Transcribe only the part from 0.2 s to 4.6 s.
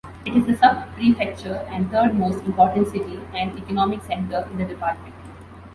It is a sub-prefecture and third-most important city and economic center in